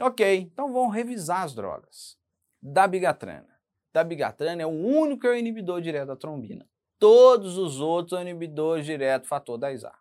[0.00, 2.16] Ok, então vamos revisar as drogas.
[2.62, 3.48] Dabigatrana.
[3.92, 6.66] Dabigatrana é o único que é o inibidor direto da trombina.
[6.98, 9.92] Todos os outros são inibidores direto fator 10A.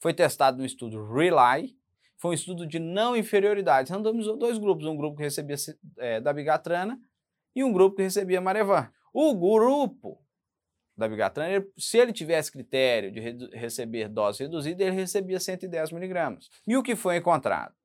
[0.00, 1.76] Foi testado no estudo RELY,
[2.16, 3.92] foi um estudo de não inferioridade.
[3.92, 5.56] Randomizou dois grupos, um grupo que recebia
[5.98, 6.98] é, dabigatrana
[7.54, 8.90] e um grupo que recebia Marevan.
[9.12, 10.22] O grupo
[10.96, 13.20] da bigatrana, se ele tivesse critério de
[13.56, 16.48] receber dose reduzida, ele recebia 110 miligramas.
[16.66, 17.77] E o que foi encontrado?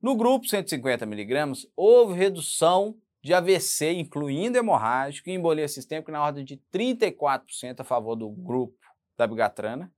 [0.00, 6.42] No grupo 150 miligramas, houve redução de AVC, incluindo hemorrágico e embolia sistêmica, na ordem
[6.42, 8.78] de 34% a favor do grupo
[9.16, 9.92] da bigatrana,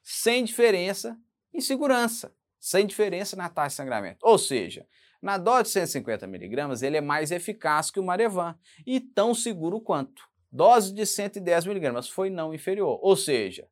[0.00, 1.18] sem diferença
[1.52, 4.18] em segurança, sem diferença na taxa de sangramento.
[4.22, 4.86] Ou seja,
[5.20, 8.56] na dose de 150 miligramas, ele é mais eficaz que o Marevan
[8.86, 10.22] e tão seguro quanto.
[10.52, 13.68] Dose de 110 miligramas foi não inferior, ou seja,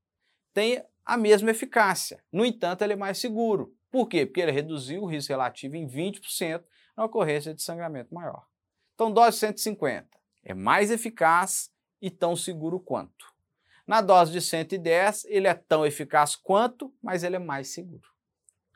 [0.53, 2.21] tem a mesma eficácia.
[2.33, 3.76] No entanto, ele é mais seguro.
[3.91, 4.27] Por quê?
[4.27, 6.65] Porque ele reduziu o risco relativo em 20%
[6.97, 8.47] na ocorrência de sangramento maior.
[8.95, 10.09] Então, dose 150
[10.43, 11.71] é mais eficaz
[12.01, 13.27] e tão seguro quanto.
[13.87, 18.09] Na dose de 110, ele é tão eficaz quanto, mas ele é mais seguro.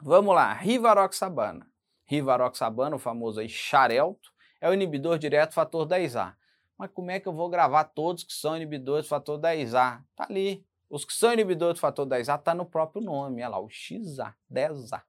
[0.00, 1.66] Vamos lá, rivaroxabana.
[2.06, 6.34] Rivaroxabana, o famoso aí xarelto, é o inibidor direto fator 10A.
[6.78, 10.02] Mas como é que eu vou gravar todos que são inibidores do fator 10A?
[10.16, 10.66] Tá ali.
[10.90, 14.34] Os que são inibidores do fator 10A tá no próprio nome, olha lá, o XA,
[14.52, 15.00] 10A.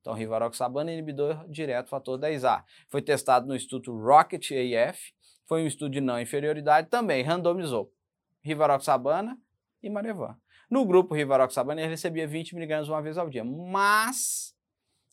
[0.00, 2.62] Então, rivaroxabana é inibidor direto fator 10A.
[2.88, 5.12] Foi testado no Instituto Rocket AF,
[5.44, 7.92] foi um estudo de não inferioridade, também randomizou
[8.40, 9.36] rivaroxabana
[9.82, 10.38] e Marevan.
[10.70, 14.54] No grupo rivaroxabana ele recebia 20 mg uma vez ao dia, mas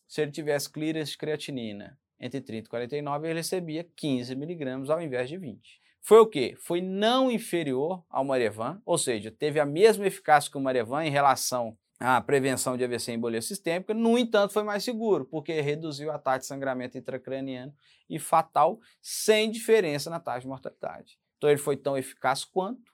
[0.07, 5.01] se ele tivesse clearance de creatinina entre 30 e 49, ele recebia 15 mg ao
[5.01, 5.81] invés de 20.
[6.03, 6.55] Foi o quê?
[6.59, 11.09] Foi não inferior ao Marevan, ou seja, teve a mesma eficácia que o Marevan em
[11.09, 16.11] relação a prevenção de AVC e embolia sistêmica, no entanto, foi mais seguro, porque reduziu
[16.11, 17.73] a taxa de sangramento intracraniano
[18.09, 21.17] e fatal, sem diferença na taxa de mortalidade.
[21.37, 22.91] Então, ele foi tão eficaz quanto,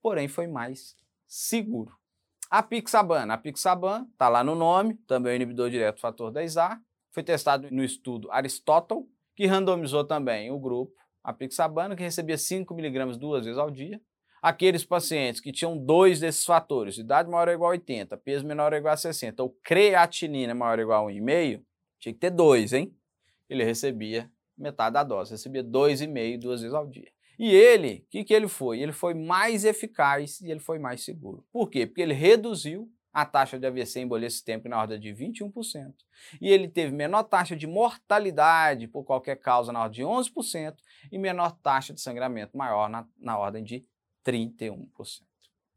[0.00, 1.92] porém, foi mais seguro.
[2.48, 6.32] A pixaban, a pixaban está lá no nome, também é um inibidor direto do fator
[6.32, 6.78] 10A,
[7.10, 10.94] foi testado no estudo Aristotle, que randomizou também o grupo
[11.26, 14.00] a pixabana, que recebia 5mg duas vezes ao dia,
[14.40, 18.72] aqueles pacientes que tinham dois desses fatores, idade maior ou igual a 80, peso menor
[18.72, 21.60] ou igual a 60, ou creatinina maior ou igual a 1,5,
[21.98, 22.94] tinha que ter dois, hein?
[23.50, 27.10] Ele recebia metade da dose, recebia 2,5 duas vezes ao dia.
[27.36, 28.80] E ele, o que, que ele foi?
[28.80, 31.44] Ele foi mais eficaz e ele foi mais seguro.
[31.52, 31.88] Por quê?
[31.88, 35.94] Porque ele reduziu a taxa de AVC embolia sistêmica na ordem de 21%.
[36.38, 40.76] E ele teve menor taxa de mortalidade por qualquer causa na ordem de 11%
[41.10, 43.86] e menor taxa de sangramento maior na, na ordem de
[44.22, 44.86] 31%.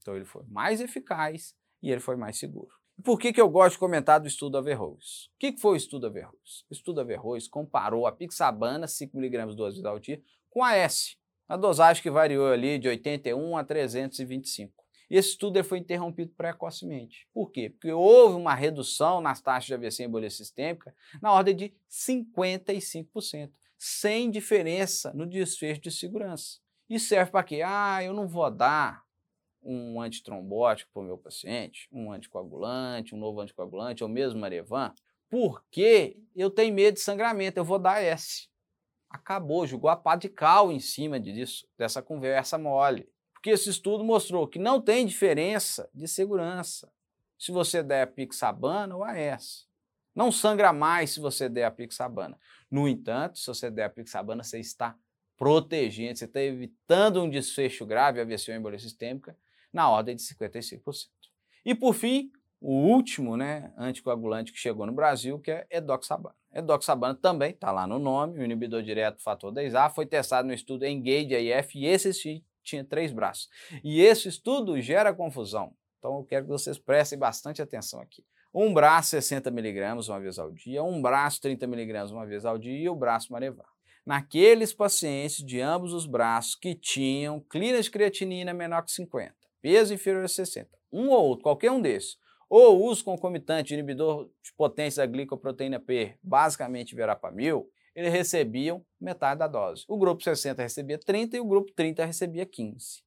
[0.02, 2.76] Então ele foi mais eficaz e ele foi mais seguro.
[3.06, 5.28] Por que, que eu gosto de comentar do estudo Averroes?
[5.28, 6.66] O que, que foi o estudo Averroes?
[6.70, 11.16] O estudo Averroes comparou a pixabana, 5mg duas vezes ao dia, com a S,
[11.48, 14.80] a dosagem que variou ali de 81 a 325.
[15.10, 17.28] E esse estudo foi interrompido precocemente.
[17.34, 17.70] Por quê?
[17.70, 23.52] Porque houve uma redução nas taxas de AVC e embolia sistêmica na ordem de 55%,
[23.78, 26.60] sem diferença no desfecho de segurança.
[26.88, 27.62] Isso serve para quê?
[27.66, 29.04] Ah, eu não vou dar
[29.62, 34.94] um antitrombótico para o meu paciente, um anticoagulante, um novo anticoagulante, ou mesmo Marevan,
[35.30, 38.48] porque eu tenho medo de sangramento, eu vou dar S.
[39.10, 43.10] Acabou, jogou a pá de cal em cima disso, dessa conversa mole.
[43.40, 46.92] Porque esse estudo mostrou que não tem diferença de segurança
[47.38, 49.66] se você der a pixabana ou a S.
[50.14, 52.38] Não sangra mais se você der a pixabana.
[52.70, 54.94] No entanto, se você der a pixabana, você está
[55.38, 59.38] protegendo, você está evitando um desfecho grave, AVC ou embolia sistêmica,
[59.72, 61.08] na ordem de 55%.
[61.64, 66.36] E por fim, o último né, anticoagulante que chegou no Brasil, que é edoxabana.
[66.54, 70.54] Edoxabana também está lá no nome, o inibidor direto do fator 10A, foi testado no
[70.54, 72.10] estudo Engage AF e esse
[72.70, 73.50] tinha três braços.
[73.84, 75.74] E esse estudo gera confusão.
[75.98, 78.24] Então eu quero que vocês prestem bastante atenção aqui.
[78.54, 82.90] Um braço 60mg uma vez ao dia, um braço 30mg uma vez ao dia e
[82.90, 83.68] o braço Marevar
[84.10, 89.94] naqueles pacientes de ambos os braços que tinham clínica de creatinina menor que 50, peso
[89.94, 92.18] inferior a 60, um ou outro, qualquer um desses,
[92.50, 99.40] ou uso concomitante de inibidor de potência da glicoproteína P, basicamente verapamil, eles recebiam metade
[99.40, 99.86] da dose.
[99.88, 103.04] O grupo 60 recebia 30 e o grupo 30 recebia 15.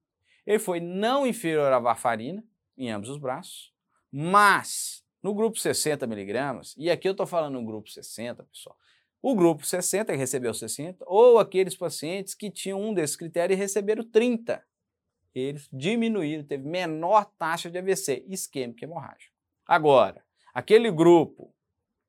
[0.46, 2.44] Ele foi não inferior à varfarina
[2.76, 3.72] em ambos os braços,
[4.10, 8.76] mas no grupo 60 miligramas, e aqui eu estou falando no grupo 60, pessoal,
[9.22, 13.62] o grupo 60, que recebeu 60, ou aqueles pacientes que tinham um desses critérios e
[13.62, 14.60] receberam 30.
[15.32, 19.32] Eles diminuíram, teve menor taxa de AVC, isquêmico hemorrágico.
[19.64, 21.54] Agora, aquele grupo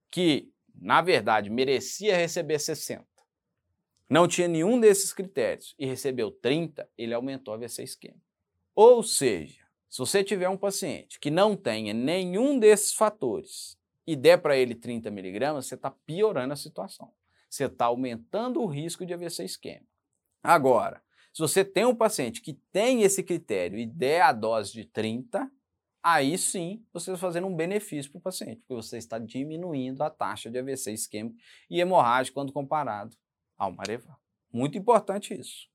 [0.10, 3.06] que na verdade, merecia receber 60,
[4.10, 8.22] não tinha nenhum desses critérios e recebeu 30, ele aumentou a AVC isquêmico.
[8.76, 14.38] Ou seja, se você tiver um paciente que não tenha nenhum desses fatores e der
[14.38, 17.12] para ele 30 miligramas, você está piorando a situação.
[17.50, 19.86] Você está aumentando o risco de AVC isquêmico.
[20.42, 24.86] Agora, se você tem um paciente que tem esse critério e der a dose de
[24.86, 25.50] 30,
[26.04, 30.10] aí sim você está fazendo um benefício para o paciente, porque você está diminuindo a
[30.10, 31.38] taxa de AVC isquêmico
[31.70, 33.16] e hemorrágico quando comparado
[33.58, 34.16] ao Marevan.
[34.52, 35.73] Muito importante isso.